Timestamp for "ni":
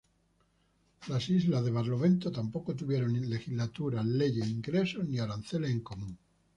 5.07-5.19